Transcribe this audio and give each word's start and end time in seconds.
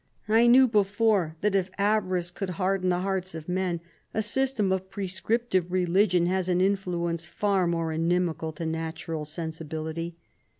I 0.27 0.47
knew 0.47 0.67
before, 0.67 1.35
that 1.41 1.53
if 1.53 1.69
avarice 1.77 2.31
could 2.31 2.49
harden 2.57 2.89
the 2.89 3.01
hearts 3.01 3.35
of 3.35 3.47
men, 3.47 3.81
a 4.15 4.23
system 4.23 4.71
of 4.71 4.89
prescriptive 4.89 5.71
religion 5.71 6.25
has 6.25 6.49
an 6.49 6.59
influence 6.59 7.23
far 7.27 7.67
more 7.67 7.89
ini 7.89 8.19
mical 8.33 8.51
to 8.55 8.65
natural 8.65 9.25
sensibility. 9.25 10.15